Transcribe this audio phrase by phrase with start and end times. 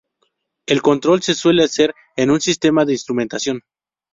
[0.65, 3.61] El control se suele hacer en un sistema de instrumentación.